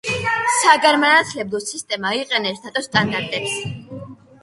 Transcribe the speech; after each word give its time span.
საგანმანათლებლო 0.53 1.63
სისტემა 1.67 2.17
იყენებს 2.23 2.67
ნატოს 2.67 2.91
სტანდარტებს. 2.93 3.59